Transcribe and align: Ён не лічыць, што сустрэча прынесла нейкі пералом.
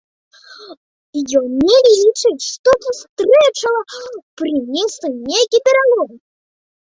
Ён 1.39 1.47
не 1.65 1.77
лічыць, 1.87 2.45
што 2.53 2.73
сустрэча 2.85 3.73
прынесла 4.41 5.13
нейкі 5.29 5.63
пералом. 5.71 6.11